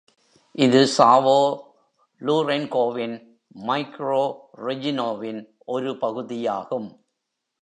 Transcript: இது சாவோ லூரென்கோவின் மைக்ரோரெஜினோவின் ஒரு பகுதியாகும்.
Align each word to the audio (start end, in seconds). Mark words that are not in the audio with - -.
இது 0.55 0.79
சாவோ 0.97 1.41
லூரென்கோவின் 2.21 3.15
மைக்ரோரெஜினோவின் 3.67 5.41
ஒரு 5.65 5.91
பகுதியாகும். 5.97 6.89